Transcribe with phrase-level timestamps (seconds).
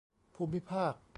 [0.35, 0.93] ภูมิภาค